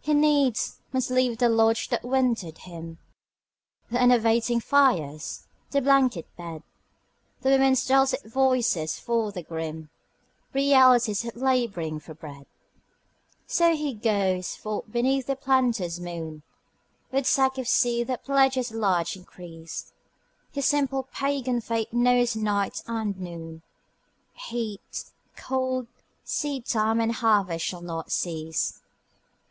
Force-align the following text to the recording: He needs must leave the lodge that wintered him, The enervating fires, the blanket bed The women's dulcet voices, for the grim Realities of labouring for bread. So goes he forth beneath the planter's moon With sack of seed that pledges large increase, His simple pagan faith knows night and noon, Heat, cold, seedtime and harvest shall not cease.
He 0.00 0.14
needs 0.14 0.80
must 0.90 1.10
leave 1.10 1.36
the 1.36 1.50
lodge 1.50 1.90
that 1.90 2.02
wintered 2.02 2.56
him, 2.64 2.96
The 3.90 4.00
enervating 4.00 4.58
fires, 4.58 5.48
the 5.70 5.82
blanket 5.82 6.26
bed 6.34 6.62
The 7.42 7.50
women's 7.50 7.86
dulcet 7.86 8.24
voices, 8.24 8.98
for 8.98 9.32
the 9.32 9.42
grim 9.42 9.90
Realities 10.54 11.26
of 11.26 11.36
labouring 11.36 12.00
for 12.00 12.14
bread. 12.14 12.46
So 13.46 13.74
goes 13.96 14.54
he 14.54 14.60
forth 14.62 14.90
beneath 14.90 15.26
the 15.26 15.36
planter's 15.36 16.00
moon 16.00 16.42
With 17.12 17.26
sack 17.26 17.58
of 17.58 17.68
seed 17.68 18.06
that 18.06 18.24
pledges 18.24 18.72
large 18.72 19.14
increase, 19.14 19.92
His 20.52 20.64
simple 20.64 21.02
pagan 21.02 21.60
faith 21.60 21.92
knows 21.92 22.34
night 22.34 22.82
and 22.86 23.14
noon, 23.20 23.60
Heat, 24.48 25.04
cold, 25.36 25.86
seedtime 26.24 26.98
and 26.98 27.12
harvest 27.12 27.66
shall 27.66 27.82
not 27.82 28.10
cease. 28.10 28.80